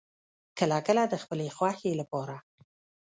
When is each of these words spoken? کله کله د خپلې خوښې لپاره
کله 0.57 0.77
کله 0.87 1.03
د 1.09 1.13
خپلې 1.23 1.47
خوښې 1.57 1.91
لپاره 2.01 2.35